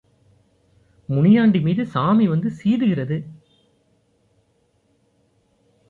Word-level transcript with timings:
முனியாண்டிமீது 1.09 1.83
சாமி 1.83 2.27
வந்து 2.27 2.49
சீது 2.51 2.87
கிறது. 2.87 3.17